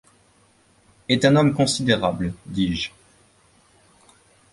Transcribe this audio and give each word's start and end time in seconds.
Est 1.09 1.25
un 1.25 1.35
homme 1.35 1.53
considérable, 1.53 2.33
dis-je. 2.47 2.89